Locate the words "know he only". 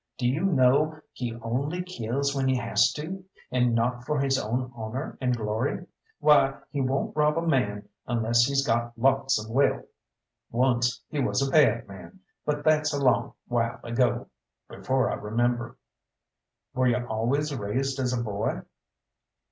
0.45-1.83